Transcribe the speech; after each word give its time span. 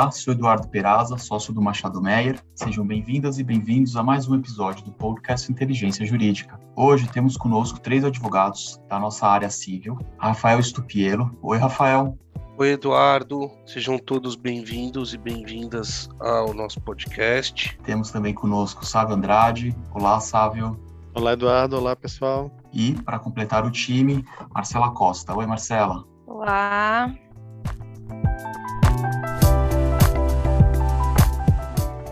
Olá, 0.00 0.10
sou 0.10 0.32
Eduardo 0.32 0.66
Peraza, 0.66 1.18
sócio 1.18 1.52
do 1.52 1.60
Machado 1.60 2.00
Meyer. 2.00 2.42
Sejam 2.54 2.86
bem-vindas 2.86 3.38
e 3.38 3.44
bem-vindos 3.44 3.96
a 3.96 4.02
mais 4.02 4.26
um 4.26 4.34
episódio 4.34 4.82
do 4.82 4.92
podcast 4.92 5.52
Inteligência 5.52 6.06
Jurídica. 6.06 6.58
Hoje 6.74 7.06
temos 7.06 7.36
conosco 7.36 7.78
três 7.78 8.02
advogados 8.02 8.80
da 8.88 8.98
nossa 8.98 9.26
área 9.26 9.50
civil. 9.50 9.98
Rafael 10.16 10.62
Stupielo. 10.62 11.30
Oi, 11.42 11.58
Rafael. 11.58 12.18
Oi, 12.56 12.70
Eduardo. 12.70 13.50
Sejam 13.66 13.98
todos 13.98 14.36
bem-vindos 14.36 15.12
e 15.12 15.18
bem-vindas 15.18 16.08
ao 16.18 16.54
nosso 16.54 16.80
podcast. 16.80 17.78
Temos 17.82 18.10
também 18.10 18.32
conosco 18.32 18.86
Sávio 18.86 19.14
Andrade. 19.14 19.76
Olá, 19.92 20.18
Sávio. 20.18 20.80
Olá, 21.14 21.34
Eduardo. 21.34 21.76
Olá, 21.76 21.94
pessoal. 21.94 22.50
E, 22.72 22.94
para 23.02 23.18
completar 23.18 23.66
o 23.66 23.70
time, 23.70 24.24
Marcela 24.54 24.92
Costa. 24.92 25.36
Oi, 25.36 25.44
Marcela. 25.44 26.06
Olá. 26.26 27.14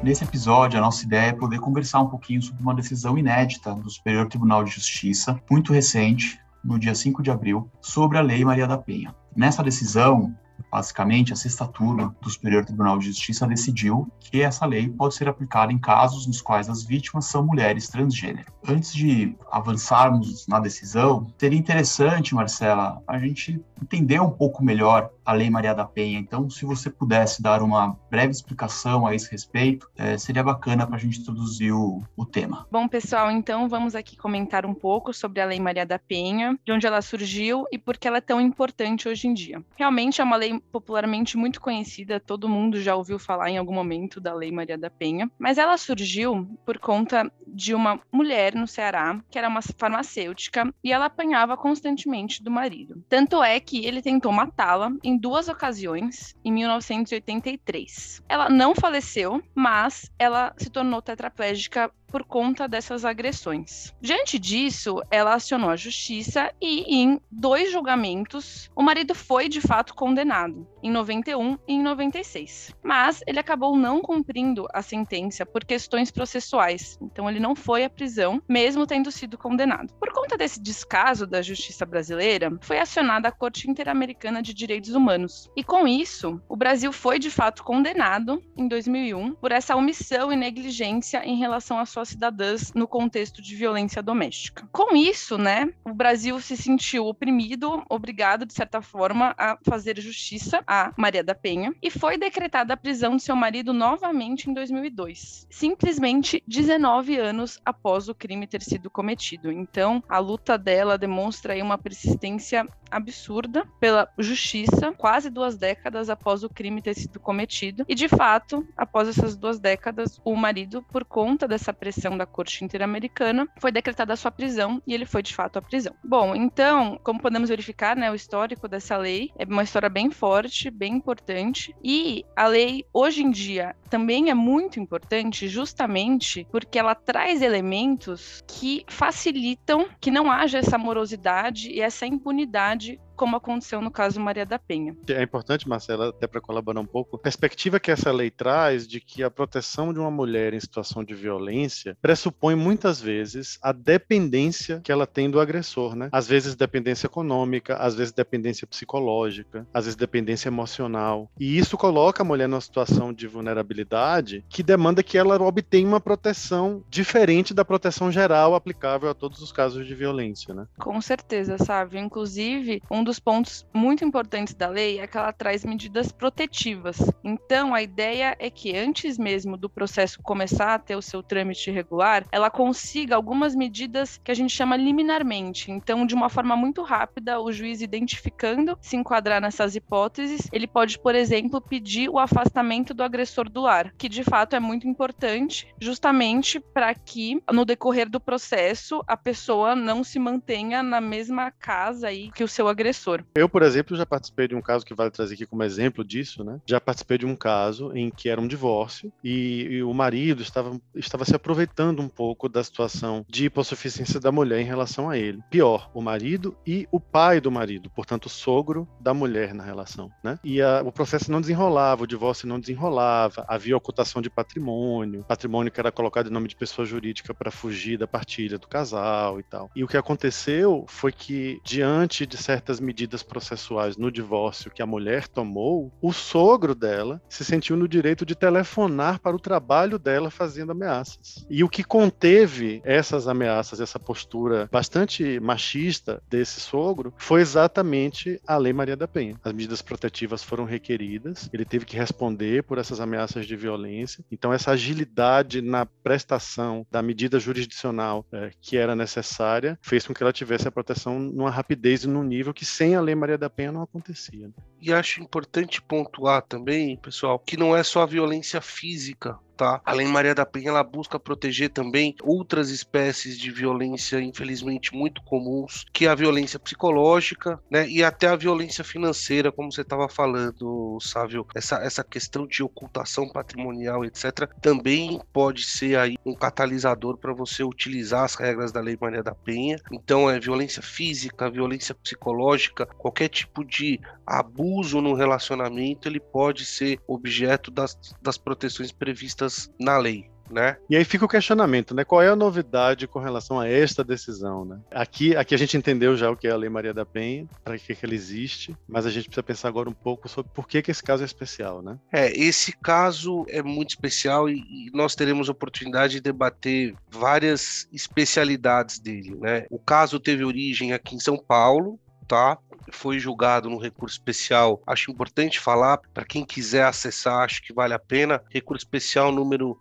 Nesse 0.09 0.25
episódio, 0.25 0.79
a 0.79 0.81
nossa 0.81 1.05
ideia 1.05 1.29
é 1.29 1.33
poder 1.35 1.61
conversar 1.61 2.01
um 2.01 2.09
pouquinho 2.09 2.41
sobre 2.41 2.63
uma 2.63 2.75
decisão 2.75 3.19
inédita 3.19 3.75
do 3.75 3.91
Superior 3.91 4.27
Tribunal 4.27 4.65
de 4.65 4.71
Justiça, 4.71 5.39
muito 5.51 5.71
recente, 5.71 6.41
no 6.65 6.79
dia 6.79 6.95
5 6.95 7.23
de 7.23 7.31
abril, 7.31 7.71
sobre 7.83 8.17
a 8.17 8.23
Lei 8.23 8.43
Maria 8.43 8.67
da 8.67 8.79
Penha. 8.79 9.15
Nessa 9.37 9.63
decisão, 9.63 10.35
basicamente, 10.73 11.35
a 11.35 11.37
sexta 11.37 11.67
turma 11.67 12.17
do 12.23 12.31
Superior 12.31 12.65
Tribunal 12.65 12.99
de 12.99 13.05
Justiça 13.09 13.47
decidiu 13.47 14.11
que 14.19 14.41
essa 14.41 14.65
lei 14.65 14.89
pode 14.89 15.15
ser 15.15 15.29
aplicada 15.29 15.75
em 15.75 15.79
casos 15.79 16.27
nos 16.27 16.41
quais 16.41 16.71
as 16.71 16.83
vítimas 16.83 17.27
são 17.27 17.45
mulheres 17.45 17.87
transgênero. 17.89 18.51
Antes 18.67 18.95
de 18.95 19.37
avançarmos 19.53 20.47
na 20.47 20.59
decisão, 20.59 21.27
seria 21.37 21.59
interessante, 21.59 22.35
Marcela, 22.35 23.03
a 23.07 23.19
gente 23.19 23.63
entender 23.83 24.21
um 24.21 24.31
pouco 24.31 24.65
melhor 24.65 25.11
a 25.29 25.35
Lei 25.35 25.51
Maria 25.51 25.75
da 25.75 25.85
Penha. 25.85 26.19
Então, 26.19 26.49
se 26.49 26.65
você 26.65 26.89
pudesse 26.89 27.43
dar 27.43 27.61
uma 27.63 27.99
breve 28.11 28.31
explicação 28.31 29.07
a 29.07 29.15
esse 29.15 29.31
respeito, 29.31 29.87
é, 29.95 30.17
seria 30.17 30.43
bacana 30.43 30.87
para 30.87 30.97
a 30.97 30.99
gente 30.99 31.21
introduzir 31.21 31.71
o, 31.71 32.03
o, 32.17 32.25
tema. 32.25 32.67
Bom, 32.73 32.89
pessoal, 32.89 33.31
então 33.31 33.69
vamos 33.69 33.95
aqui 33.95 34.17
comentar 34.17 34.65
um 34.65 34.73
pouco 34.73 35.13
sobre 35.13 35.43
a 35.43 35.45
Lei 35.45 35.61
Maria 35.61 35.85
da 35.85 35.99
Penha, 35.99 36.59
de 36.65 36.73
onde 36.73 36.87
ela 36.87 37.03
surgiu 37.03 37.67
e 37.71 37.77
por 37.77 37.99
que 37.99 38.09
ela 38.09 38.17
é 38.17 38.23
tão 38.23 38.41
importante 38.41 39.07
hoje 39.07 39.29
em 39.29 39.35
dia. 39.35 39.63
Realmente 39.77 40.19
é 40.23 40.25
uma 40.25 40.37
lei 40.37 40.59
popularmente 40.73 41.37
muito 41.37 41.61
conhecida, 41.61 42.19
todo 42.19 42.49
mundo 42.49 42.81
já 42.81 42.97
ouviu 42.97 43.19
falar 43.19 43.51
em 43.51 43.59
algum 43.59 43.75
momento 43.75 44.23
da 44.23 44.33
Lei 44.33 44.51
Maria 44.51 44.79
da 44.79 44.89
Penha, 44.89 45.31
mas 45.39 45.59
ela 45.59 45.77
surgiu 45.77 46.49
por 46.65 46.79
conta 46.79 47.31
de 47.47 47.75
uma 47.75 48.01
mulher 48.11 48.55
no 48.55 48.67
Ceará, 48.67 49.21
que 49.31 49.39
era 49.39 49.49
uma 49.49 49.61
farmacêutica, 49.61 50.73
e 50.83 50.91
ela 50.91 51.07
apanhava 51.07 51.55
constantemente 51.55 52.43
do 52.43 52.51
marido. 52.51 53.05
Tanto 53.11 53.43
é 53.43 53.61
que 53.61 53.85
ele 53.85 54.01
tentou 54.01 54.33
matá-la 54.33 54.91
em 55.03 55.18
duas 55.19 55.49
ocasiões 55.49 56.35
em 56.45 56.53
1983. 56.53 58.23
Ela 58.29 58.49
não 58.49 58.75
faleceu, 58.75 59.43
mas 59.55 60.11
ela 60.19 60.55
se 60.57 60.71
tornou 60.71 61.03
tetraplégica 61.03 61.91
por 62.09 62.25
conta 62.25 62.67
dessas 62.67 63.05
agressões. 63.05 63.95
Diante 64.01 64.39
disso, 64.39 65.03
ela 65.11 65.35
acionou 65.35 65.71
a 65.71 65.77
justiça 65.77 66.53
e, 66.61 66.97
em 66.97 67.21
dois 67.31 67.71
julgamentos, 67.71 68.71
o 68.75 68.83
marido 68.83 69.15
foi 69.15 69.49
de 69.49 69.61
fato 69.61 69.95
condenado, 69.95 70.67
em 70.83 70.91
91 70.91 71.59
e 71.67 71.75
em 71.75 71.83
96. 71.83 72.75
Mas 72.83 73.23
ele 73.27 73.39
acabou 73.39 73.77
não 73.77 74.01
cumprindo 74.01 74.67
a 74.73 74.81
sentença 74.81 75.45
por 75.45 75.65
questões 75.65 76.11
processuais, 76.11 76.99
então 77.03 77.29
ele 77.29 77.41
não 77.41 77.55
foi 77.55 77.85
à 77.85 77.91
prisão, 77.91 78.43
mesmo 78.49 78.87
tendo 78.87 79.13
sido 79.13 79.37
condenado. 79.37 79.93
Por 79.95 80.13
conta 80.13 80.37
desse 80.37 80.61
descaso 80.61 81.27
da 81.27 81.43
justiça 81.43 81.85
brasileira, 81.85 82.57
foi 82.63 82.79
acionada 82.79 83.29
a 83.29 83.33
Corte 83.33 83.71
Interamericana 83.71 84.43
de 84.43 84.55
Direitos 84.55 84.95
Humanos. 84.95 85.51
E 85.57 85.63
com 85.63 85.87
isso, 85.87 86.41
o 86.49 86.57
Brasil 86.57 86.93
foi 86.93 87.19
de 87.19 87.31
fato 87.31 87.63
condenado 87.63 88.43
em 88.57 88.67
2001 88.67 89.35
por 89.35 89.53
essa 89.53 89.77
omissão 89.77 90.33
e 90.33 90.37
negligência 90.37 91.23
em 91.25 91.37
relação 91.37 91.79
à 91.79 91.85
sua 91.85 91.99
suas 91.99 92.09
cidadãs 92.11 92.73
no 92.75 92.87
contexto 92.87 93.43
de 93.43 93.57
violência 93.57 94.03
doméstica. 94.03 94.69
Com 94.71 94.95
isso, 94.95 95.37
né, 95.37 95.69
o 95.85 95.93
Brasil 95.93 96.39
se 96.41 96.57
sentiu 96.57 97.07
oprimido, 97.07 97.83
obrigado 97.89 98.47
de 98.47 98.55
certa 98.55 98.81
forma 98.81 99.35
a 99.37 99.59
fazer 99.65 100.01
justiça 100.01 100.63
a 100.69 100.93
Maria 100.99 101.25
da 101.25 101.35
Penha 101.35 101.75
e 101.83 101.91
foi 101.91 102.19
decretada 102.19 102.75
a 102.75 102.77
prisão 102.77 103.17
de 103.17 103.23
seu 103.23 103.35
marido 103.35 103.73
novamente 103.73 104.51
em 104.51 104.53
2002, 104.53 105.47
simplesmente 105.49 106.43
19 106.47 107.17
anos 107.17 107.59
após 107.65 108.11
o 108.11 108.15
crime 108.15 108.47
ter 108.47 108.61
sido 108.61 108.91
cometido. 108.91 109.51
Então, 109.51 110.05
a 110.07 110.19
luta 110.19 110.59
dela 110.59 110.99
demonstra 110.99 111.55
aí 111.55 111.63
uma 111.63 111.79
persistência 111.79 112.69
absurda 112.91 113.67
pela 113.81 114.09
justiça, 114.19 114.93
quase 114.97 115.31
duas 115.31 115.57
décadas 115.57 116.11
após 116.11 116.43
o 116.43 116.49
crime 116.49 116.83
ter 116.83 116.95
sido 116.95 117.21
cometido. 117.21 117.85
E 117.89 117.95
de 117.95 118.09
fato, 118.09 118.67
após 118.77 119.09
essas 119.09 119.37
duas 119.37 119.59
décadas, 119.59 120.21
o 120.25 120.35
marido, 120.37 120.83
por 120.91 121.05
conta 121.05 121.47
dessa 121.47 121.73
pressão 121.73 122.17
da 122.17 122.27
Corte 122.27 122.65
Interamericana, 122.65 123.47
foi 123.59 123.73
decretada 123.73 124.13
a 124.13 124.17
sua 124.17 124.31
prisão 124.31 124.83
e 124.87 124.95
ele 124.95 125.07
foi 125.07 125.23
de 125.23 125.35
fato 125.35 125.59
à 125.59 125.63
prisão. 125.63 125.95
Bom, 126.03 126.35
então, 126.35 126.99
como 127.03 127.21
podemos 127.21 127.49
verificar, 127.49 127.97
né, 127.97 128.11
o 128.11 128.15
histórico 128.15 128.69
dessa 128.69 128.97
lei 128.97 129.31
é 129.39 129.45
uma 129.45 129.63
história 129.63 129.89
bem 129.89 130.11
forte, 130.11 130.71
bem 130.71 130.95
importante. 130.95 131.75
E 131.83 132.25
a 132.37 132.47
lei, 132.47 132.85
hoje 132.93 133.23
em 133.23 133.31
dia, 133.31 133.75
também 133.89 134.31
é 134.31 134.35
muito 134.35 134.79
importante 134.79 135.49
justamente 135.49 136.47
porque 136.51 136.79
ela 136.79 136.95
traz 136.95 137.43
elementos 137.43 138.43
que 138.47 138.85
facilitam 138.89 139.89
que 140.01 140.11
não 140.11 140.31
haja 140.31 140.59
essa 140.59 140.79
morosidade 140.79 141.71
e 141.71 141.81
essa 141.81 142.07
impunidade 142.07 142.78
pode 142.79 143.01
como 143.19 143.37
aconteceu 143.37 143.83
no 143.83 143.91
caso 143.91 144.21
Maria 144.21 144.47
da 144.47 144.59
Penha. 144.59 144.97
É 145.09 145.23
importante, 145.23 145.69
Marcela, 145.69 146.11
até 146.11 146.27
para 146.29 146.41
colaborar 146.41 146.81
um 146.81 146.87
pouco, 146.87 147.17
a 147.17 147.19
perspectiva 147.19 147.81
que 147.81 147.91
essa 147.91 148.13
lei 148.13 148.31
traz 148.31 148.87
de 148.87 149.01
que 149.01 149.25
a 149.25 149.31
proteção 149.31 149.93
de 149.93 149.99
uma 149.99 150.11
mulher 150.11 150.55
em 150.55 150.61
situação 150.61 151.03
de 151.03 151.15
violência 151.15 151.97
pressupõe 152.01 152.55
muitas 152.55 153.01
vezes 153.01 153.59
a 153.61 153.73
dependência 153.73 154.81
que 154.85 154.93
ela 154.93 155.07
tem 155.07 155.29
do 155.29 155.41
agressor, 155.41 155.97
né? 155.97 156.09
Às 156.13 156.29
vezes 156.29 156.55
dependência 156.55 157.07
econômica, 157.07 157.77
às 157.77 157.97
vezes 157.97 158.13
dependência 158.13 158.67
psicológica, 158.67 159.67
às 159.75 159.87
vezes 159.87 159.97
dependência 159.97 160.49
emocional. 160.49 161.29
E 161.39 161.59
isso 161.59 161.77
coloca 161.77 162.23
a 162.23 162.27
mulher 162.27 162.49
numa 162.49 162.61
situação 162.61 163.13
de 163.13 163.27
vulnerabilidade 163.27 164.45
que 164.49 164.63
demanda 164.63 165.03
que 165.03 165.19
ela 165.19 165.43
obtenha 165.43 165.89
uma 165.89 166.01
proteção 166.01 166.85
diferente 166.89 167.53
da 167.53 167.65
proteção 167.65 168.13
geral 168.13 168.55
aplicável 168.55 169.11
a 169.11 169.15
todos 169.15 169.43
os 169.43 169.51
casos 169.51 169.87
de 169.87 169.95
violência, 169.95 170.55
né? 170.55 170.67
Com 170.79 171.01
certeza, 171.01 171.59
sabe? 171.59 171.99
Inclusive, 171.99 172.81
um 172.89 173.08
dos 173.09 173.19
pontos 173.19 173.67
muito 173.73 174.05
importantes 174.05 174.53
da 174.55 174.69
lei 174.69 175.01
é 175.01 175.07
que 175.07 175.17
ela 175.17 175.33
traz 175.33 175.65
medidas 175.65 176.13
protetivas. 176.13 176.99
Então, 177.25 177.75
a 177.75 177.81
ideia 177.81 178.37
é 178.39 178.51
que 178.51 178.77
antes 178.77 179.17
mesmo 179.17 179.57
do 179.57 179.67
processo 179.67 180.23
começar 180.23 180.75
a 180.75 180.79
ter 180.79 180.95
o 180.95 181.01
seu 181.01 181.23
trâmite 181.23 181.71
regular, 181.71 182.27
ela 182.31 182.51
consiga 182.51 183.17
algumas 183.17 183.55
medidas 183.55 184.21
que 184.23 184.31
a 184.31 184.35
gente 184.35 184.53
chama 184.53 184.77
liminarmente. 184.77 185.71
Então, 185.73 186.05
de 186.05 186.15
uma 186.15 186.29
forma 186.29 186.55
muito 186.55 186.83
rápida, 186.83 187.41
o 187.41 187.51
juiz 187.51 187.81
identificando 187.81 188.77
se 188.83 188.95
enquadrar 188.95 189.41
nessas 189.41 189.75
hipóteses, 189.75 190.47
ele 190.53 190.67
pode, 190.67 190.99
por 190.99 191.15
exemplo, 191.15 191.63
pedir 191.63 192.11
o 192.11 192.19
afastamento 192.19 192.93
do 192.93 193.03
agressor 193.03 193.49
do 193.49 193.63
lar, 193.63 193.95
que 193.97 194.09
de 194.09 194.23
fato 194.23 194.55
é 194.55 194.61
muito 194.61 194.87
importante, 194.87 195.67
justamente 195.81 196.61
para 196.61 196.95
que 196.95 197.43
no 197.51 197.65
decorrer 197.65 198.07
do 198.11 198.21
processo 198.21 199.03
a 199.07 199.17
pessoa 199.17 199.75
não 199.75 200.05
se 200.05 200.19
mantenha 200.19 200.83
na 200.83 201.01
mesma 201.01 201.51
casa 201.51 202.09
aí 202.09 202.31
que 202.33 202.45
o 202.45 202.49
seu 202.49 202.69
agressor 202.69 202.98
Eu, 203.35 203.49
por 203.49 203.63
exemplo, 203.63 203.97
já 203.97 204.05
participei 204.05 204.49
de 204.49 204.55
um 204.55 204.63
caso 204.63 204.85
que 204.85 204.95
vale 204.95 205.11
trazer 205.11 205.35
aqui 205.35 205.47
como 205.47 205.63
exemplo 205.63 206.05
disso, 206.05 206.45
né? 206.45 206.61
Já 206.67 206.81
participei 206.81 207.19
de 207.19 207.27
um 207.27 207.37
caso 207.37 207.93
em 207.95 208.11
que 208.11 208.29
era 208.29 208.41
um 208.41 208.49
divórcio 208.49 209.13
e, 209.23 209.69
e 209.71 209.83
o 209.83 209.93
marido 209.93 210.43
estava, 210.43 210.79
estava 210.95 211.25
se 211.25 211.35
aproveitando 211.35 212.01
um 212.01 212.09
pouco 212.09 212.49
da 212.49 212.63
situação 212.63 213.25
de 213.29 213.47
hipossuficiência 213.47 214.21
da 214.21 214.33
mulher 214.33 214.61
em 214.61 214.65
relação 214.65 215.09
a 215.09 215.17
ele. 215.17 215.41
Pior, 215.51 215.91
o 215.95 216.01
marido 216.01 216.57
e 216.67 216.87
o 216.91 217.01
pai 217.01 217.41
do 217.41 217.51
marido, 217.51 217.91
portanto, 217.91 218.27
o 218.27 218.31
sogro 218.31 218.89
da 219.01 219.15
mulher 219.15 219.55
na 219.55 219.65
relação, 219.65 220.11
né? 220.23 220.39
E 220.43 220.61
a, 220.61 220.83
o 220.83 220.93
processo 220.93 221.31
não 221.31 221.41
desenrolava, 221.41 222.05
o 222.05 222.07
divórcio 222.07 222.49
não 222.49 222.61
desenrolava, 222.61 223.45
havia 223.49 223.77
ocultação 223.77 224.21
de 224.21 224.31
patrimônio, 224.31 225.25
patrimônio 225.25 225.73
que 225.73 225.81
era 225.81 225.93
colocado 225.93 226.29
em 226.29 226.33
nome 226.33 226.49
de 226.49 226.57
pessoa 226.57 226.85
jurídica 226.85 227.35
para 227.35 227.51
fugir 227.51 227.99
da 227.99 228.07
partilha 228.07 228.59
do 228.59 228.69
casal 228.69 229.39
e 229.41 229.43
tal. 229.43 229.71
E 229.75 229.85
o 229.85 229.89
que 229.89 229.97
aconteceu 229.97 230.85
foi 230.89 231.13
que, 231.13 231.61
diante 231.65 232.27
de 232.27 232.37
certas 232.37 232.81
medidas 232.89 233.23
processuais 233.23 233.99
no 233.99 234.11
divórcio 234.11 234.71
que 234.71 234.81
a 234.81 234.87
mulher 234.87 235.29
tomou, 235.29 235.93
o 236.01 236.11
sogro 236.11 236.75
dela 236.75 237.21
se 237.29 237.45
sentiu 237.45 237.77
no 237.77 237.87
direito 237.87 238.25
de 238.25 238.35
telefonar 238.35 239.21
para 239.21 239.37
o 239.37 239.39
trabalho 239.39 239.99
dela 239.99 240.31
fazendo 240.31 240.73
ameaças. 240.73 241.47
E 241.51 241.63
o 241.63 241.69
que 241.69 241.85
conteve 241.85 242.81
essas 242.85 243.29
ameaças, 243.29 243.79
essa 243.79 243.99
postura 243.99 244.71
bastante 244.73 245.39
machista 245.39 246.23
desse 246.31 246.61
sogro, 246.61 247.13
foi 247.19 247.43
exatamente 247.43 248.41
a 248.47 248.57
Lei 248.57 248.73
Maria 248.73 248.97
da 248.97 249.07
Penha. 249.07 249.39
As 249.45 249.53
medidas 249.53 249.83
protetivas 249.83 250.43
foram 250.43 250.65
requeridas, 250.65 251.51
ele 251.53 251.67
teve 251.67 251.85
que 251.85 251.97
responder 251.97 252.63
por 252.63 252.79
essas 252.79 253.01
ameaças 253.01 253.47
de 253.47 253.55
violência. 253.55 254.25
Então, 254.33 254.51
essa 254.51 254.71
agilidade 254.71 255.61
na 255.61 255.85
prestação 255.85 256.87
da 256.91 257.03
medida 257.03 257.39
jurisdicional 257.39 258.25
é, 258.33 258.51
que 258.63 258.79
era 258.79 258.97
necessária 258.97 259.79
fez 259.83 260.07
com 260.07 260.15
que 260.15 260.23
ela 260.23 260.33
tivesse 260.33 260.67
a 260.67 260.73
proteção 260.73 261.19
numa 261.19 261.51
rapidez 261.51 262.05
e 262.05 262.09
num 262.09 262.23
nível 262.23 262.55
que 262.55 262.65
sem 262.79 262.95
a 262.95 263.01
Lei 263.01 263.17
Maria 263.17 263.37
da 263.37 263.51
Penha 263.51 263.73
não 263.73 263.83
acontecia. 263.83 264.51
E 264.81 264.93
acho 264.93 265.21
importante 265.21 265.83
pontuar 265.83 266.43
também, 266.43 266.97
pessoal, 266.97 267.37
que 267.37 267.57
não 267.57 267.77
é 267.77 267.83
só 267.83 268.03
a 268.03 268.07
violência 268.07 268.61
física 268.61 269.37
tá? 269.59 269.81
A 269.85 269.93
Lei 269.93 270.07
Maria 270.07 270.35
da 270.37 270.47
Penha 270.47 270.69
ela 270.69 270.85
busca 270.85 271.19
proteger 271.19 271.71
também 271.71 272.15
outras 272.23 272.71
espécies 272.71 273.37
de 273.37 273.51
violência, 273.51 274.21
infelizmente 274.21 274.95
muito 274.95 275.21
comuns, 275.25 275.85
que 275.93 276.07
é 276.07 276.09
a 276.09 276.15
violência 276.15 276.61
psicológica, 276.61 277.61
né? 277.69 277.87
E 277.89 278.05
até 278.05 278.29
a 278.29 278.37
violência 278.37 278.85
financeira, 278.85 279.51
como 279.51 279.73
você 279.73 279.81
estava 279.81 280.09
falando, 280.09 280.97
Sávio, 281.01 281.45
essa, 281.55 281.77
essa 281.83 282.05
questão 282.05 282.47
de 282.47 282.63
ocultação 282.63 283.29
patrimonial, 283.29 284.05
etc., 284.05 284.49
também 284.63 285.21
pode 285.33 285.65
ser 285.65 285.99
aí 285.99 286.17
um 286.25 286.35
catalisador 286.35 287.19
para 287.19 287.33
você 287.33 287.65
utilizar 287.65 288.25
as 288.25 288.37
regras 288.37 288.71
da 288.71 288.81
Lei 288.81 288.97
Maria 289.01 289.25
da 289.25 289.35
Penha. 289.35 289.77
Então, 289.91 290.31
é 290.31 290.39
violência 290.39 290.83
física, 290.83 291.51
violência 291.51 291.97
psicológica, 291.97 292.87
qualquer 292.87 293.29
tipo 293.29 293.65
de 293.65 294.01
abuso 294.25 295.01
no 295.01 295.15
relacionamento, 295.15 296.07
ele 296.07 296.21
pode 296.21 296.65
ser 296.65 297.01
objeto 297.09 297.73
das, 297.73 297.99
das 298.23 298.39
proteções 298.39 298.93
previstas 298.93 299.48
na 299.79 299.99
lei. 299.99 300.29
Né? 300.51 300.79
E 300.89 300.97
aí 300.97 301.05
fica 301.05 301.27
o 301.27 301.29
questionamento, 301.29 301.95
né? 301.95 302.05
Qual 302.05 302.23
é 302.23 302.29
a 302.29 302.35
novidade 302.35 303.07
com 303.07 303.19
relação 303.19 303.61
a 303.61 303.69
esta 303.69 304.03
decisão, 304.03 304.65
né? 304.65 304.81
Aqui, 304.91 305.37
aqui 305.37 305.55
a 305.55 305.59
gente 305.59 305.77
entendeu 305.77 306.17
já 306.17 306.31
o 306.31 306.37
que 306.37 306.49
é 306.49 306.51
a 306.51 306.57
Lei 306.57 306.71
Maria 306.71 306.95
da 306.95 307.05
Penha, 307.05 307.47
para 307.63 307.79
que, 307.79 307.95
que 307.95 308.07
ela 308.07 308.15
existe, 308.15 308.75
mas 308.89 309.05
a 309.05 309.11
gente 309.11 309.25
precisa 309.25 309.43
pensar 309.43 309.69
agora 309.69 309.91
um 309.91 309.93
pouco 309.93 310.27
sobre 310.27 310.51
por 310.55 310.67
que, 310.67 310.81
que 310.81 310.91
esse 310.91 311.03
caso 311.03 311.23
é 311.23 311.27
especial, 311.27 311.83
né? 311.83 311.99
É, 312.11 312.33
esse 312.33 312.73
caso 312.73 313.45
é 313.51 313.63
muito 313.63 313.91
especial 313.91 314.49
e, 314.49 314.55
e 314.55 314.91
nós 314.95 315.15
teremos 315.15 315.51
oportunidade 315.51 316.15
de 316.15 316.21
debater 316.23 316.95
várias 317.11 317.87
especialidades 317.93 318.99
dele, 318.99 319.37
né? 319.39 319.67
O 319.71 319.79
caso 319.79 320.19
teve 320.19 320.45
origem 320.45 320.95
aqui 320.95 321.15
em 321.15 321.21
São 321.21 321.37
Paulo, 321.37 322.01
tá? 322.29 322.59
foi 322.93 323.19
julgado 323.19 323.71
no 323.71 323.79
recurso 323.79 324.17
especial. 324.17 324.83
Acho 324.87 325.11
importante 325.11 325.59
falar, 325.61 325.99
para 326.15 326.25
quem 326.25 326.45
quiser 326.45 326.85
acessar, 326.85 327.45
acho 327.45 327.61
que 327.63 327.73
vale 327.73 327.95
a 327.95 327.99
pena. 327.99 328.43
Recurso 328.51 328.85
especial 328.85 329.33
número 329.33 329.77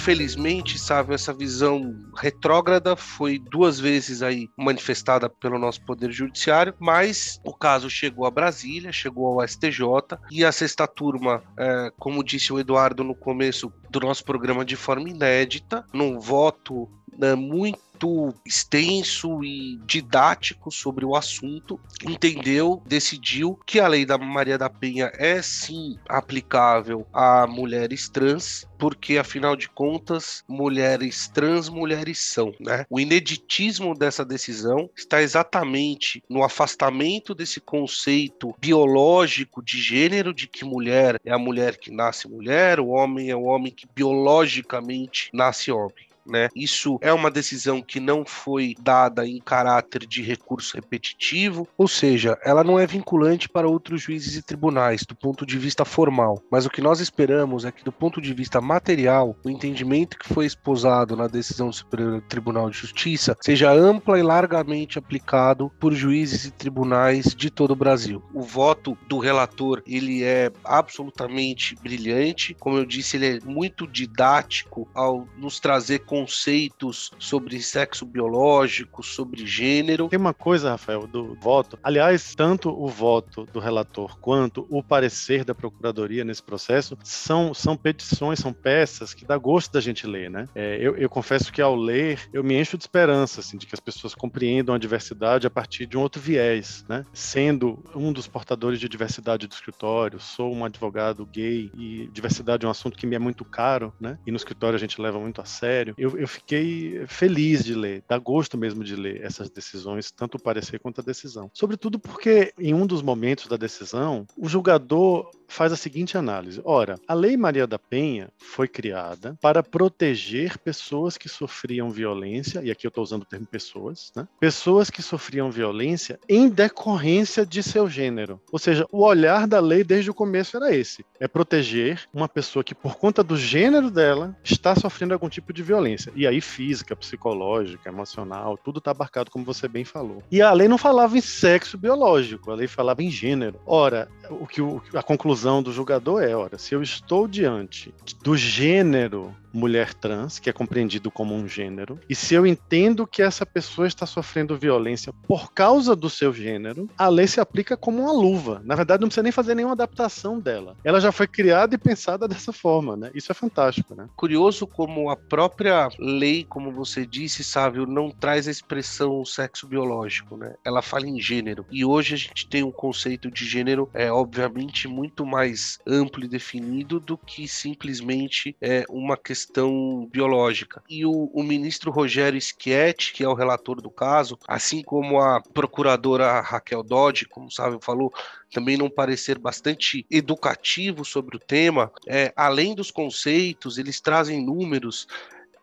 Infelizmente, 0.04 0.78
sabe, 0.78 1.14
essa 1.14 1.32
visão 1.32 1.96
retrógrada 2.14 2.94
foi 2.94 3.38
duas 3.38 3.80
vezes 3.80 4.22
aí 4.22 4.50
manifestada 4.54 5.30
pelo 5.30 5.58
nosso 5.58 5.82
poder 5.82 6.12
judiciário, 6.12 6.74
mas 6.78 7.40
o 7.42 7.54
caso 7.54 7.88
chegou 7.88 8.26
a 8.26 8.30
Brasília, 8.30 8.92
chegou 8.92 9.40
ao 9.40 9.48
STJ 9.48 10.18
e 10.30 10.44
a 10.44 10.52
sexta 10.52 10.86
turma, 10.86 11.42
é, 11.58 11.90
como 11.98 12.22
disse 12.22 12.52
o 12.52 12.60
Eduardo 12.60 13.02
no 13.02 13.14
começo 13.14 13.72
do 13.88 13.98
nosso 14.00 14.22
programa 14.26 14.62
de 14.62 14.76
forma 14.76 15.08
inédita, 15.08 15.86
num 15.90 16.20
voto 16.20 16.86
né, 17.18 17.34
muito 17.34 17.83
muito 17.94 18.34
extenso 18.44 19.44
e 19.44 19.78
didático 19.86 20.70
sobre 20.70 21.04
o 21.04 21.14
assunto, 21.14 21.80
entendeu, 22.06 22.82
decidiu 22.86 23.58
que 23.66 23.80
a 23.80 23.88
lei 23.88 24.04
da 24.04 24.18
Maria 24.18 24.58
da 24.58 24.68
Penha 24.68 25.10
é 25.14 25.40
sim 25.40 25.98
aplicável 26.08 27.06
a 27.12 27.46
mulheres 27.46 28.08
trans, 28.08 28.66
porque 28.78 29.16
afinal 29.16 29.56
de 29.56 29.68
contas, 29.68 30.42
mulheres 30.48 31.28
trans, 31.28 31.68
mulheres 31.68 32.18
são, 32.20 32.52
né? 32.60 32.84
O 32.90 32.98
ineditismo 32.98 33.94
dessa 33.94 34.24
decisão 34.24 34.90
está 34.96 35.22
exatamente 35.22 36.22
no 36.28 36.42
afastamento 36.42 37.34
desse 37.34 37.60
conceito 37.60 38.54
biológico 38.58 39.62
de 39.62 39.80
gênero 39.80 40.34
de 40.34 40.46
que 40.46 40.64
mulher 40.64 41.18
é 41.24 41.32
a 41.32 41.38
mulher 41.38 41.78
que 41.78 41.90
nasce 41.90 42.28
mulher, 42.28 42.80
o 42.80 42.88
homem 42.88 43.30
é 43.30 43.36
o 43.36 43.44
homem 43.44 43.72
que 43.72 43.86
biologicamente 43.94 45.30
nasce 45.32 45.70
homem 45.70 46.13
né? 46.26 46.48
Isso 46.54 46.98
é 47.00 47.12
uma 47.12 47.30
decisão 47.30 47.82
que 47.82 48.00
não 48.00 48.24
foi 48.24 48.74
dada 48.80 49.26
em 49.26 49.40
caráter 49.40 50.06
de 50.06 50.22
recurso 50.22 50.76
repetitivo, 50.76 51.68
ou 51.76 51.88
seja, 51.88 52.38
ela 52.44 52.64
não 52.64 52.78
é 52.78 52.86
vinculante 52.86 53.48
para 53.48 53.68
outros 53.68 54.02
juízes 54.02 54.36
e 54.36 54.42
tribunais 54.42 55.04
do 55.04 55.14
ponto 55.14 55.44
de 55.46 55.58
vista 55.58 55.84
formal. 55.84 56.42
Mas 56.50 56.66
o 56.66 56.70
que 56.70 56.80
nós 56.80 57.00
esperamos 57.00 57.64
é 57.64 57.72
que, 57.72 57.84
do 57.84 57.92
ponto 57.92 58.20
de 58.20 58.32
vista 58.32 58.60
material, 58.60 59.36
o 59.44 59.50
entendimento 59.50 60.18
que 60.18 60.32
foi 60.32 60.46
esposado 60.46 61.16
na 61.16 61.26
decisão 61.26 61.68
do 61.68 61.74
Superior 61.74 62.22
Tribunal 62.22 62.70
de 62.70 62.78
Justiça 62.78 63.36
seja 63.40 63.72
ampla 63.72 64.18
e 64.18 64.22
largamente 64.22 64.98
aplicado 64.98 65.70
por 65.78 65.92
juízes 65.94 66.44
e 66.46 66.50
tribunais 66.50 67.34
de 67.34 67.50
todo 67.50 67.72
o 67.72 67.76
Brasil. 67.76 68.22
O 68.32 68.42
voto 68.42 68.96
do 69.08 69.18
relator 69.18 69.82
ele 69.86 70.22
é 70.22 70.50
absolutamente 70.64 71.74
brilhante, 71.76 72.54
como 72.54 72.78
eu 72.78 72.84
disse, 72.84 73.16
ele 73.16 73.38
é 73.38 73.40
muito 73.44 73.86
didático 73.86 74.88
ao 74.94 75.26
nos 75.36 75.60
trazer 75.60 76.00
conceitos 76.14 77.10
sobre 77.18 77.60
sexo 77.60 78.06
biológico, 78.06 79.02
sobre 79.02 79.44
gênero. 79.44 80.08
Tem 80.08 80.18
uma 80.18 80.32
coisa, 80.32 80.70
Rafael, 80.70 81.08
do 81.08 81.34
voto. 81.34 81.76
Aliás, 81.82 82.36
tanto 82.36 82.70
o 82.70 82.86
voto 82.86 83.44
do 83.52 83.58
relator 83.58 84.16
quanto 84.20 84.64
o 84.70 84.80
parecer 84.80 85.44
da 85.44 85.56
procuradoria 85.56 86.24
nesse 86.24 86.40
processo 86.40 86.96
são, 87.02 87.52
são 87.52 87.76
petições, 87.76 88.38
são 88.38 88.52
peças 88.52 89.12
que 89.12 89.24
dá 89.24 89.36
gosto 89.36 89.72
da 89.72 89.80
gente 89.80 90.06
ler, 90.06 90.30
né? 90.30 90.48
É, 90.54 90.78
eu, 90.80 90.94
eu 90.96 91.10
confesso 91.10 91.52
que 91.52 91.60
ao 91.60 91.74
ler 91.74 92.20
eu 92.32 92.44
me 92.44 92.54
encho 92.54 92.78
de 92.78 92.84
esperança, 92.84 93.40
assim, 93.40 93.58
de 93.58 93.66
que 93.66 93.74
as 93.74 93.80
pessoas 93.80 94.14
compreendam 94.14 94.72
a 94.72 94.78
diversidade 94.78 95.48
a 95.48 95.50
partir 95.50 95.84
de 95.84 95.98
um 95.98 96.00
outro 96.00 96.22
viés, 96.22 96.84
né? 96.88 97.04
Sendo 97.12 97.82
um 97.92 98.12
dos 98.12 98.28
portadores 98.28 98.78
de 98.78 98.88
diversidade 98.88 99.48
do 99.48 99.52
escritório, 99.52 100.20
sou 100.20 100.54
um 100.54 100.64
advogado 100.64 101.26
gay 101.26 101.72
e 101.76 102.08
diversidade 102.12 102.64
é 102.64 102.68
um 102.68 102.70
assunto 102.70 102.96
que 102.96 103.04
me 103.04 103.16
é 103.16 103.18
muito 103.18 103.44
caro, 103.44 103.92
né? 104.00 104.16
E 104.24 104.30
no 104.30 104.36
escritório 104.36 104.76
a 104.76 104.80
gente 104.80 105.00
leva 105.00 105.18
muito 105.18 105.40
a 105.40 105.44
sério. 105.44 105.94
Eu, 106.04 106.18
eu 106.18 106.28
fiquei 106.28 107.06
feliz 107.06 107.64
de 107.64 107.74
ler, 107.74 108.04
dá 108.06 108.18
gosto 108.18 108.58
mesmo 108.58 108.84
de 108.84 108.94
ler 108.94 109.24
essas 109.24 109.48
decisões, 109.48 110.10
tanto 110.10 110.36
o 110.36 110.42
parecer 110.42 110.78
quanto 110.78 111.00
a 111.00 111.04
decisão. 111.04 111.50
Sobretudo 111.54 111.98
porque 111.98 112.52
em 112.58 112.74
um 112.74 112.86
dos 112.86 113.00
momentos 113.00 113.46
da 113.46 113.56
decisão, 113.56 114.26
o 114.36 114.46
julgador 114.46 115.30
faz 115.54 115.72
a 115.72 115.76
seguinte 115.76 116.18
análise: 116.18 116.60
ora, 116.64 116.98
a 117.06 117.14
Lei 117.14 117.36
Maria 117.36 117.66
da 117.66 117.78
Penha 117.78 118.28
foi 118.38 118.66
criada 118.66 119.38
para 119.40 119.62
proteger 119.62 120.58
pessoas 120.58 121.16
que 121.16 121.28
sofriam 121.28 121.90
violência, 121.90 122.60
e 122.62 122.70
aqui 122.70 122.86
eu 122.86 122.88
estou 122.88 123.04
usando 123.04 123.22
o 123.22 123.26
termo 123.26 123.46
pessoas, 123.46 124.12
né? 124.16 124.26
Pessoas 124.40 124.90
que 124.90 125.02
sofriam 125.02 125.50
violência 125.50 126.18
em 126.28 126.48
decorrência 126.48 127.46
de 127.46 127.62
seu 127.62 127.88
gênero. 127.88 128.40
Ou 128.50 128.58
seja, 128.58 128.86
o 128.90 129.04
olhar 129.04 129.46
da 129.46 129.60
lei 129.60 129.84
desde 129.84 130.10
o 130.10 130.14
começo 130.14 130.56
era 130.56 130.74
esse: 130.74 131.04
é 131.20 131.28
proteger 131.28 132.02
uma 132.12 132.28
pessoa 132.28 132.64
que, 132.64 132.74
por 132.74 132.96
conta 132.96 133.22
do 133.22 133.36
gênero 133.36 133.90
dela, 133.90 134.36
está 134.42 134.74
sofrendo 134.74 135.14
algum 135.14 135.28
tipo 135.28 135.52
de 135.52 135.62
violência. 135.62 136.12
E 136.16 136.26
aí, 136.26 136.40
física, 136.40 136.96
psicológica, 136.96 137.88
emocional, 137.88 138.58
tudo 138.58 138.78
está 138.78 138.90
abarcado, 138.90 139.30
como 139.30 139.44
você 139.44 139.68
bem 139.68 139.84
falou. 139.84 140.22
E 140.30 140.42
a 140.42 140.52
lei 140.52 140.66
não 140.66 140.78
falava 140.78 141.16
em 141.16 141.20
sexo 141.20 141.78
biológico, 141.78 142.50
a 142.50 142.54
lei 142.54 142.66
falava 142.66 143.02
em 143.02 143.10
gênero. 143.10 143.60
Ora, 143.64 144.08
o 144.30 144.46
que 144.46 144.60
a 144.96 145.02
conclusão 145.02 145.43
do 145.44 145.72
julgador 145.72 146.22
é, 146.22 146.34
ora, 146.34 146.58
se 146.58 146.74
eu 146.74 146.82
estou 146.82 147.28
diante 147.28 147.94
do 148.22 148.36
gênero 148.36 149.34
mulher 149.54 149.94
trans, 149.94 150.40
que 150.40 150.50
é 150.50 150.52
compreendido 150.52 151.10
como 151.10 151.34
um 151.34 151.46
gênero, 151.46 151.98
e 152.08 152.14
se 152.14 152.34
eu 152.34 152.44
entendo 152.44 153.06
que 153.06 153.22
essa 153.22 153.46
pessoa 153.46 153.86
está 153.86 154.04
sofrendo 154.04 154.58
violência 154.58 155.12
por 155.28 155.52
causa 155.52 155.94
do 155.94 156.10
seu 156.10 156.34
gênero, 156.34 156.90
a 156.98 157.08
lei 157.08 157.28
se 157.28 157.40
aplica 157.40 157.76
como 157.76 158.02
uma 158.02 158.12
luva. 158.12 158.60
Na 158.64 158.74
verdade, 158.74 159.00
não 159.00 159.08
precisa 159.08 159.22
nem 159.22 159.30
fazer 159.30 159.54
nenhuma 159.54 159.74
adaptação 159.74 160.40
dela. 160.40 160.76
Ela 160.82 161.00
já 161.00 161.12
foi 161.12 161.28
criada 161.28 161.74
e 161.74 161.78
pensada 161.78 162.26
dessa 162.26 162.52
forma, 162.52 162.96
né? 162.96 163.10
Isso 163.14 163.30
é 163.30 163.34
fantástico, 163.34 163.94
né? 163.94 164.08
Curioso 164.16 164.66
como 164.66 165.08
a 165.08 165.16
própria 165.16 165.88
lei, 165.98 166.44
como 166.44 166.72
você 166.72 167.06
disse, 167.06 167.44
Sávio, 167.44 167.86
não 167.86 168.10
traz 168.10 168.48
a 168.48 168.50
expressão 168.50 169.24
sexo 169.24 169.68
biológico, 169.68 170.36
né? 170.36 170.54
Ela 170.64 170.82
fala 170.82 171.06
em 171.06 171.20
gênero. 171.20 171.64
E 171.70 171.84
hoje 171.84 172.14
a 172.14 172.18
gente 172.18 172.48
tem 172.48 172.64
um 172.64 172.72
conceito 172.72 173.30
de 173.30 173.44
gênero, 173.44 173.88
é 173.94 174.10
obviamente 174.10 174.88
muito 174.88 175.23
mais 175.24 175.78
amplo 175.86 176.24
e 176.24 176.28
definido 176.28 176.98
do 177.00 177.16
que 177.16 177.46
simplesmente 177.48 178.56
é 178.60 178.84
uma 178.88 179.16
questão 179.16 180.08
biológica. 180.10 180.82
E 180.88 181.04
o, 181.04 181.30
o 181.32 181.42
ministro 181.42 181.90
Rogério 181.90 182.40
Schietti, 182.40 183.12
que 183.12 183.24
é 183.24 183.28
o 183.28 183.34
relator 183.34 183.80
do 183.80 183.90
caso, 183.90 184.38
assim 184.46 184.82
como 184.82 185.20
a 185.20 185.40
procuradora 185.40 186.40
Raquel 186.40 186.82
Dodge, 186.82 187.26
como 187.26 187.50
sabe, 187.50 187.78
falou, 187.80 188.12
também 188.52 188.76
num 188.76 188.90
parecer 188.90 189.38
bastante 189.38 190.06
educativo 190.10 191.04
sobre 191.04 191.36
o 191.36 191.40
tema, 191.40 191.90
é, 192.06 192.32
além 192.36 192.74
dos 192.74 192.90
conceitos, 192.90 193.78
eles 193.78 194.00
trazem 194.00 194.44
números 194.44 195.06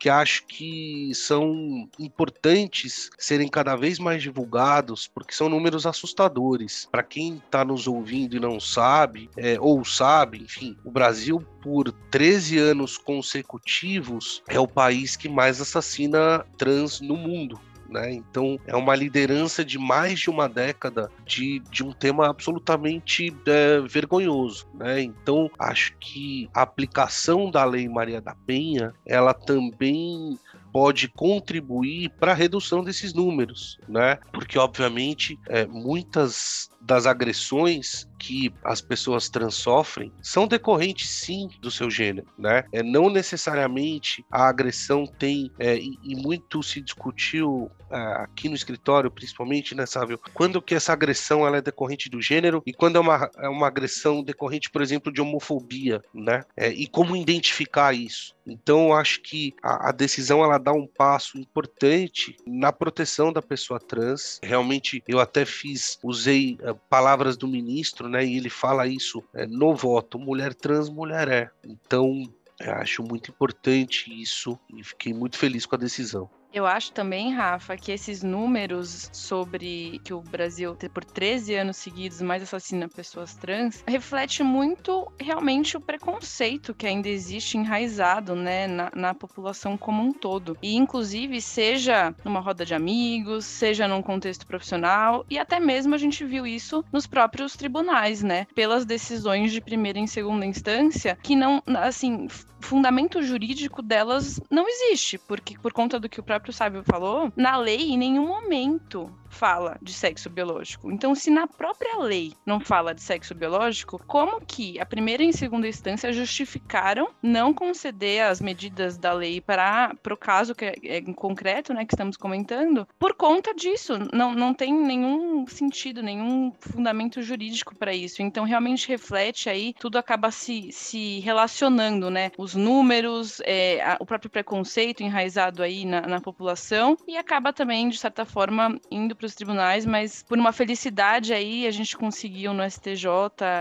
que 0.02 0.10
acho 0.10 0.48
que 0.48 1.12
são 1.14 1.88
importantes 2.00 3.12
serem 3.20 3.48
cada 3.48 3.76
vez 3.76 4.00
mais 4.00 4.24
divulgados, 4.24 5.08
porque 5.08 5.32
são 5.32 5.48
números 5.48 5.86
assustadores. 5.86 6.90
Para 6.92 7.04
quem 7.04 7.36
está 7.36 7.64
nos 7.64 7.86
ouvindo 7.88 8.36
e 8.36 8.40
não 8.40 8.60
sabe, 8.60 9.30
é, 9.38 9.60
ou 9.60 9.86
sabe, 9.86 10.40
enfim, 10.40 10.76
o 10.84 10.90
Brasil, 10.90 11.46
por 11.62 11.92
13 12.10 12.58
anos 12.58 12.98
consecutivos, 12.98 14.42
é 14.48 14.60
o 14.60 14.68
país 14.68 15.16
que 15.16 15.30
mais 15.30 15.62
assassina 15.62 16.44
trans 16.58 17.00
no 17.00 17.16
mundo. 17.16 17.62
Né? 17.92 18.14
Então 18.14 18.58
é 18.66 18.76
uma 18.76 18.96
liderança 18.96 19.66
de 19.66 19.78
mais 19.78 20.20
de 20.20 20.30
uma 20.30 20.48
década 20.48 21.12
de, 21.26 21.60
de 21.70 21.84
um 21.84 21.92
tema 21.92 22.30
absolutamente 22.30 23.36
é, 23.46 23.82
vergonhoso. 23.82 24.66
Né? 24.74 25.02
Então 25.02 25.52
acho 25.60 25.94
que 26.00 26.50
a 26.54 26.62
aplicação 26.62 27.52
da 27.52 27.66
Lei 27.66 27.90
Maria 27.90 28.22
da 28.22 28.34
Penha 28.34 28.94
ela 29.06 29.34
também 29.34 30.40
pode 30.72 31.10
contribuir 31.10 32.10
para 32.12 32.32
a 32.32 32.36
redução 32.36 32.82
desses 32.82 33.14
números, 33.14 33.78
né? 33.90 34.20
Porque 34.32 34.58
obviamente 34.58 35.38
é, 35.48 35.66
muitas 35.66 36.71
das 36.82 37.06
agressões 37.06 38.08
que 38.22 38.54
as 38.64 38.82
pessoas 38.82 39.30
trans 39.30 39.56
sofrem 39.56 40.12
são 40.22 40.48
decorrentes 40.48 41.10
sim 41.10 41.50
do 41.60 41.72
seu 41.72 41.90
gênero, 41.90 42.28
né? 42.38 42.64
É, 42.72 42.84
não 42.84 43.10
necessariamente 43.10 44.24
a 44.32 44.48
agressão 44.48 45.08
tem 45.08 45.52
é, 45.58 45.78
e, 45.78 46.16
muito 46.16 46.62
se 46.62 46.82
discutiu 46.82 47.72
é, 47.90 47.98
aqui 48.22 48.48
no 48.48 48.56
escritório, 48.56 49.10
principalmente, 49.10 49.74
né, 49.74 49.86
Sávio? 49.86 50.20
Quando 50.34 50.62
que 50.62 50.76
essa 50.76 50.94
agressão 50.94 51.48
ela 51.48 51.58
é 51.58 51.62
decorrente 51.62 52.10
do 52.10 52.22
gênero 52.22 52.62
e 52.66 52.74
quando 52.74 52.98
é 52.98 53.00
uma, 53.00 53.30
é 53.38 53.50
uma 53.50 53.68
agressão 53.68 54.24
decorrente, 54.24 54.70
por 54.70 54.82
exemplo, 54.82 55.12
de 55.12 55.22
homofobia, 55.22 56.02
né? 56.14 56.44
É, 56.56 56.70
e 56.70 56.88
como 56.88 57.16
identificar 57.16 57.94
isso? 57.94 58.36
Então, 58.46 58.94
acho 58.94 59.22
que 59.22 59.54
a, 59.64 59.90
a, 59.90 59.92
decisão 59.92 60.44
ela 60.44 60.58
dá 60.58 60.74
um 60.74 60.88
passo 60.88 61.38
importante 61.38 62.36
na 62.46 62.72
proteção 62.72 63.32
da 63.32 63.42
pessoa 63.42 63.80
trans. 63.80 64.40
Realmente, 64.44 65.04
eu 65.08 65.20
até 65.20 65.46
fiz, 65.46 66.00
usei 66.04 66.58
palavras 66.74 67.38
do 67.38 67.48
ministro, 67.48 68.08
né? 68.08 68.26
E 68.26 68.38
ele 68.38 68.50
fala 68.50 68.88
isso 68.88 69.24
é, 69.34 69.46
no 69.46 69.76
voto: 69.76 70.20
mulher 70.20 70.54
trans, 70.54 70.90
mulher 70.90 71.28
é. 71.28 71.50
Então, 71.64 72.24
acho 72.60 73.04
muito 73.04 73.32
importante 73.32 74.12
isso 74.22 74.58
e 74.76 74.84
fiquei 74.84 75.14
muito 75.14 75.38
feliz 75.38 75.66
com 75.66 75.76
a 75.76 75.80
decisão. 75.80 76.30
Eu 76.54 76.66
acho 76.66 76.92
também, 76.92 77.34
Rafa, 77.34 77.78
que 77.78 77.92
esses 77.92 78.22
números 78.22 79.10
sobre 79.14 80.02
que 80.04 80.14
o 80.14 80.22
Brasil, 80.22 80.76
por 80.94 81.06
13 81.06 81.56
anos 81.56 81.78
seguidos, 81.78 82.22
mais 82.22 82.44
assassina 82.44 82.90
pessoas 82.90 83.34
trans, 83.36 83.84
reflete 83.88 84.44
muito 84.44 85.10
realmente 85.18 85.78
o 85.78 85.82
preconceito 85.82 86.74
que 86.74 86.86
ainda 86.86 87.08
existe 87.08 87.58
enraizado 87.58 88.36
né, 88.36 88.68
na, 88.68 88.92
na 88.94 89.14
população 89.14 89.78
como 89.78 90.04
um 90.04 90.12
todo. 90.12 90.58
E, 90.62 90.76
inclusive, 90.76 91.40
seja 91.42 92.14
numa 92.26 92.42
roda 92.42 92.66
de 92.66 92.74
amigos, 92.74 93.46
seja 93.46 93.88
num 93.88 94.02
contexto 94.02 94.46
profissional, 94.46 95.26
e 95.30 95.40
até 95.40 95.60
mesmo 95.60 95.96
a 95.96 95.98
gente 95.98 96.26
viu 96.26 96.46
isso 96.46 96.84
nos 96.92 97.08
próprios 97.08 97.56
tribunais, 97.56 98.22
né? 98.22 98.46
Pelas 98.54 98.86
decisões 98.86 99.54
de 99.54 99.62
primeira 99.62 100.00
e 100.00 100.08
segunda 100.08 100.46
instância, 100.46 101.18
que 101.24 101.36
não, 101.36 101.64
assim, 101.66 102.28
fundamento 102.62 103.22
jurídico 103.22 103.82
delas 103.82 104.40
não 104.50 104.68
existe, 104.68 105.18
porque 105.18 105.58
por 105.58 105.74
conta 105.74 106.00
do 106.00 106.10
que 106.10 106.20
o 106.20 106.24
próprio 106.24 106.54
Sábio 106.54 106.84
falou, 106.84 107.32
na 107.36 107.58
lei 107.58 107.92
em 107.92 107.98
nenhum 107.98 108.28
momento 108.28 109.12
fala 109.32 109.78
de 109.82 109.94
sexo 109.94 110.30
biológico. 110.30 110.92
Então, 110.92 111.16
se 111.16 111.32
na 111.32 111.48
própria 111.48 111.98
lei 111.98 112.34
não 112.46 112.60
fala 112.60 112.94
de 112.94 113.02
sexo 113.02 113.34
biológico, 113.34 114.00
como 114.06 114.42
que 114.42 114.80
a 114.80 114.86
primeira 114.86 115.24
e 115.24 115.34
segunda 115.34 115.68
instância 115.68 116.12
justificaram 116.12 117.10
não 117.24 117.54
conceder 117.54 118.24
as 118.24 118.42
medidas 118.42 118.98
da 118.98 119.14
lei 119.14 119.40
para 119.40 119.96
o 120.12 120.18
caso 120.18 120.54
que 120.54 120.66
é, 120.66 120.76
é, 120.84 120.98
em 121.00 121.14
concreto, 121.14 121.74
né, 121.74 121.86
que 121.86 121.94
estamos 121.94 122.18
comentando, 122.18 122.88
por 123.00 123.14
conta 123.14 123.54
disso? 123.56 123.94
Não, 124.14 124.34
não 124.34 124.54
tem 124.54 124.74
nenhum 124.74 125.48
sentido, 125.48 126.04
nenhum 126.04 126.52
fundamento 126.60 127.22
jurídico 127.22 127.76
para 127.76 127.94
isso. 127.94 128.22
Então, 128.22 128.44
realmente 128.44 128.88
reflete 128.90 129.50
aí, 129.50 129.74
tudo 129.80 129.98
acaba 129.98 130.30
se, 130.30 130.72
se 130.72 131.20
relacionando, 131.20 132.10
né? 132.10 132.32
Os 132.38 132.54
números, 132.54 133.42
é, 133.46 133.82
a, 133.82 133.98
o 134.00 134.06
próprio 134.06 134.30
preconceito 134.30 135.02
enraizado 135.02 135.64
aí 135.64 135.86
na, 135.86 136.02
na 136.02 136.20
população 136.20 136.98
e 137.08 137.16
acaba 137.16 137.54
também, 137.54 137.88
de 137.88 137.98
certa 137.98 138.26
forma, 138.26 138.80
indo 138.90 139.16
para 139.22 139.28
os 139.28 139.36
tribunais, 139.36 139.86
mas 139.86 140.24
por 140.28 140.38
uma 140.38 140.52
felicidade 140.52 141.32
aí 141.32 141.68
a 141.68 141.72
gente 141.72 141.96
conseguiu 141.96 142.54
no 142.54 142.68
STJ 142.68 143.06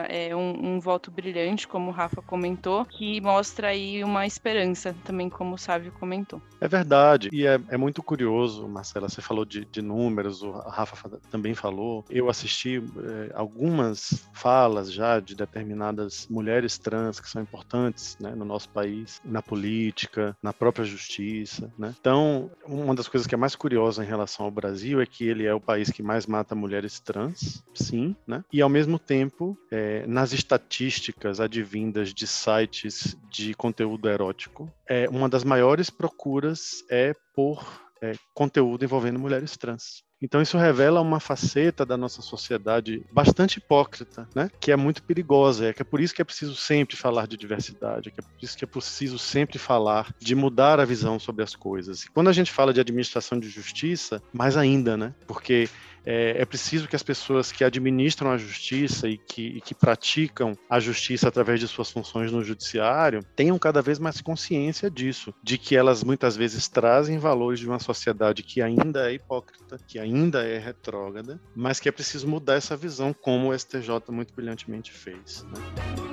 é, 0.08 0.34
um, 0.34 0.74
um, 0.74 0.80
voto 0.80 1.10
brilhante, 1.10 1.68
como 1.68 1.90
o 1.90 1.92
Rafa 1.92 2.22
comentou, 2.22 2.86
que 2.86 3.20
mostra 3.20 3.68
aí 3.68 4.02
uma 4.02 4.26
esperança 4.26 4.96
também, 5.04 5.28
como 5.28 5.54
o 5.54 5.58
Sávio 5.58 5.92
comentou. 5.92 6.40
É 6.60 6.66
verdade, 6.66 7.28
e 7.30 7.46
é, 7.46 7.60
é 7.68 7.76
muito 7.76 8.02
curioso, 8.02 8.66
Marcela, 8.66 9.08
você 9.08 9.20
falou 9.20 9.44
de, 9.44 9.66
de, 9.66 9.82
números, 9.82 10.42
o 10.42 10.50
Rafa 10.50 11.20
também 11.30 11.54
falou. 11.54 12.04
Eu 12.08 12.30
assisti 12.30 12.78
é, 12.78 13.32
algumas 13.34 14.26
falas 14.32 14.90
já 14.90 15.20
de 15.20 15.34
determinadas 15.34 16.26
mulheres 16.30 16.78
trans 16.78 17.20
que 17.20 17.28
são 17.28 17.42
importantes 17.42 18.16
né, 18.18 18.34
no 18.34 18.46
nosso 18.46 18.70
país 18.70 19.20
na 19.24 19.42
política, 19.42 20.34
na 20.42 20.54
própria 20.54 20.86
justiça. 20.86 21.70
Né? 21.78 21.94
Então, 22.00 22.50
uma 22.66 22.94
das 22.94 23.08
coisas 23.08 23.26
que 23.26 23.34
é 23.34 23.38
mais 23.38 23.54
curiosa 23.54 24.02
em 24.02 24.06
relação 24.06 24.46
ao 24.46 24.50
Brasil 24.50 25.02
é 25.02 25.06
que 25.06 25.24
ele 25.24 25.49
é 25.49 25.49
o 25.54 25.60
país 25.60 25.90
que 25.90 26.02
mais 26.02 26.26
mata 26.26 26.54
mulheres 26.54 27.00
trans, 27.00 27.64
sim, 27.74 28.14
né? 28.26 28.44
e 28.52 28.60
ao 28.60 28.68
mesmo 28.68 28.98
tempo, 28.98 29.58
é, 29.70 30.06
nas 30.06 30.32
estatísticas 30.32 31.40
advindas 31.40 32.12
de 32.12 32.26
sites 32.26 33.16
de 33.30 33.54
conteúdo 33.54 34.08
erótico, 34.08 34.72
é, 34.88 35.08
uma 35.08 35.28
das 35.28 35.44
maiores 35.44 35.90
procuras 35.90 36.84
é 36.90 37.14
por 37.34 37.89
é, 38.02 38.12
conteúdo 38.34 38.84
envolvendo 38.84 39.18
mulheres 39.18 39.56
trans. 39.56 40.02
Então 40.22 40.42
isso 40.42 40.58
revela 40.58 41.00
uma 41.00 41.18
faceta 41.18 41.84
da 41.86 41.96
nossa 41.96 42.20
sociedade 42.20 43.02
bastante 43.10 43.58
hipócrita, 43.58 44.28
né? 44.34 44.50
Que 44.60 44.70
é 44.70 44.76
muito 44.76 45.02
perigosa. 45.02 45.68
É 45.68 45.72
que 45.72 45.80
é 45.80 45.84
por 45.84 45.98
isso 45.98 46.14
que 46.14 46.20
é 46.20 46.24
preciso 46.24 46.54
sempre 46.54 46.94
falar 46.94 47.26
de 47.26 47.38
diversidade, 47.38 48.08
é 48.08 48.12
que 48.12 48.20
é 48.20 48.22
por 48.22 48.44
isso 48.44 48.56
que 48.56 48.64
é 48.64 48.66
preciso 48.66 49.18
sempre 49.18 49.58
falar 49.58 50.14
de 50.18 50.34
mudar 50.34 50.78
a 50.78 50.84
visão 50.84 51.18
sobre 51.18 51.42
as 51.42 51.56
coisas. 51.56 52.02
E 52.02 52.10
quando 52.10 52.28
a 52.28 52.32
gente 52.32 52.52
fala 52.52 52.72
de 52.72 52.80
administração 52.80 53.40
de 53.40 53.48
justiça, 53.48 54.22
mais 54.32 54.56
ainda, 54.58 54.96
né? 54.96 55.14
Porque 55.26 55.68
é, 56.04 56.40
é, 56.40 56.44
preciso 56.44 56.88
que 56.88 56.96
as 56.96 57.02
pessoas 57.02 57.52
que 57.52 57.64
administram 57.64 58.30
a 58.30 58.38
justiça 58.38 59.08
e 59.08 59.18
que, 59.18 59.56
e 59.56 59.60
que, 59.60 59.74
praticam 59.74 60.56
a 60.68 60.78
justiça 60.78 61.28
através 61.28 61.60
de 61.60 61.68
suas 61.68 61.90
funções 61.90 62.32
no 62.32 62.42
judiciário 62.42 63.24
tenham 63.34 63.58
cada 63.58 63.80
vez 63.80 63.98
mais 63.98 64.20
consciência 64.20 64.90
disso, 64.90 65.34
de 65.42 65.58
que 65.58 65.76
elas 65.76 66.04
muitas 66.04 66.36
vezes 66.36 66.68
trazem 66.68 67.18
valores 67.18 67.60
de 67.60 67.66
uma 67.66 67.78
sociedade 67.78 68.42
que 68.42 68.60
ainda 68.60 69.10
é 69.10 69.14
hipócrita, 69.14 69.78
que 69.86 69.98
ainda 69.98 70.42
é 70.42 70.58
retrógrada, 70.58 71.40
mas 71.54 71.80
que 71.80 71.88
é 71.88 71.92
preciso 71.92 72.28
mudar 72.28 72.54
essa 72.54 72.76
visão, 72.76 73.12
como 73.12 73.50
o 73.50 73.58
STJ 73.58 73.90
muito 74.10 74.34
brilhantemente 74.34 74.92
fez. 74.92 75.44
Né? 75.44 76.09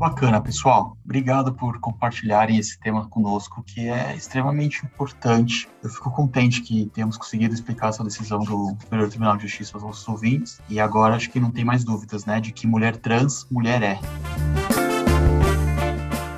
Bacana, 0.00 0.40
pessoal. 0.40 0.96
Obrigado 1.04 1.52
por 1.52 1.78
compartilharem 1.78 2.56
esse 2.56 2.80
tema 2.80 3.06
conosco, 3.06 3.62
que 3.62 3.86
é 3.86 4.16
extremamente 4.16 4.82
importante. 4.86 5.68
Eu 5.82 5.90
fico 5.90 6.10
contente 6.10 6.62
que 6.62 6.86
tenhamos 6.86 7.18
conseguido 7.18 7.52
explicar 7.52 7.90
essa 7.90 8.02
decisão 8.02 8.38
do 8.38 8.74
Superior 8.80 9.10
Tribunal 9.10 9.36
de 9.36 9.42
Justiça 9.42 9.76
aos 9.76 9.82
nossos 9.82 10.08
ouvintes. 10.08 10.58
E 10.70 10.80
agora 10.80 11.16
acho 11.16 11.28
que 11.28 11.38
não 11.38 11.50
tem 11.50 11.66
mais 11.66 11.84
dúvidas, 11.84 12.24
né, 12.24 12.40
de 12.40 12.50
que 12.50 12.66
mulher 12.66 12.96
trans, 12.96 13.46
mulher 13.50 13.82
é. 13.82 14.00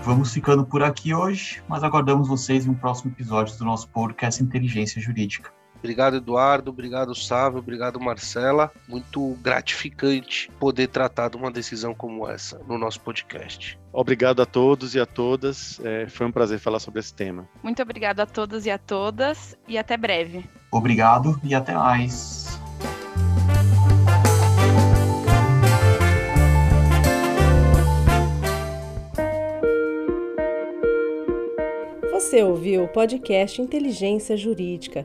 Vamos 0.02 0.32
ficando 0.32 0.66
por 0.66 0.82
aqui 0.82 1.14
hoje, 1.14 1.62
mas 1.68 1.84
aguardamos 1.84 2.26
vocês 2.26 2.66
em 2.66 2.70
um 2.70 2.74
próximo 2.74 3.12
episódio 3.12 3.56
do 3.56 3.64
nosso 3.64 3.88
podcast 3.90 4.42
Inteligência 4.42 5.00
Jurídica. 5.00 5.52
Obrigado, 5.82 6.16
Eduardo. 6.16 6.70
Obrigado, 6.70 7.12
Sávio. 7.12 7.58
Obrigado, 7.58 7.98
Marcela. 7.98 8.70
Muito 8.88 9.36
gratificante 9.42 10.48
poder 10.60 10.86
tratar 10.86 11.28
de 11.28 11.36
uma 11.36 11.50
decisão 11.50 11.92
como 11.92 12.28
essa 12.28 12.60
no 12.68 12.78
nosso 12.78 13.00
podcast. 13.00 13.76
Obrigado 13.92 14.40
a 14.40 14.46
todos 14.46 14.94
e 14.94 15.00
a 15.00 15.04
todas. 15.04 15.80
É, 15.82 16.06
foi 16.08 16.28
um 16.28 16.30
prazer 16.30 16.60
falar 16.60 16.78
sobre 16.78 17.00
esse 17.00 17.12
tema. 17.12 17.48
Muito 17.64 17.82
obrigado 17.82 18.20
a 18.20 18.26
todos 18.26 18.64
e 18.64 18.70
a 18.70 18.78
todas. 18.78 19.58
E 19.66 19.76
até 19.76 19.96
breve. 19.96 20.48
Obrigado 20.70 21.40
e 21.42 21.52
até 21.52 21.74
mais. 21.74 22.60
Você 32.12 32.40
ouviu 32.44 32.84
o 32.84 32.88
podcast 32.88 33.60
Inteligência 33.60 34.36
Jurídica 34.36 35.04